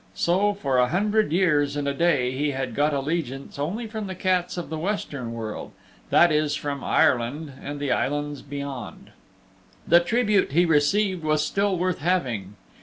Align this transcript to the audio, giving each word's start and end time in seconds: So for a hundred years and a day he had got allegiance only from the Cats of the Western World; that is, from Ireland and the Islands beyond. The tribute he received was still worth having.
So 0.15 0.55
for 0.55 0.79
a 0.79 0.87
hundred 0.87 1.31
years 1.31 1.75
and 1.77 1.87
a 1.87 1.93
day 1.93 2.31
he 2.31 2.49
had 2.49 2.73
got 2.73 2.91
allegiance 2.91 3.59
only 3.59 3.85
from 3.85 4.07
the 4.07 4.15
Cats 4.15 4.57
of 4.57 4.71
the 4.71 4.79
Western 4.79 5.31
World; 5.31 5.73
that 6.09 6.31
is, 6.31 6.55
from 6.55 6.83
Ireland 6.83 7.51
and 7.61 7.79
the 7.79 7.91
Islands 7.91 8.41
beyond. 8.41 9.11
The 9.87 9.99
tribute 9.99 10.53
he 10.53 10.65
received 10.65 11.23
was 11.23 11.45
still 11.45 11.77
worth 11.77 11.99
having. 11.99 12.55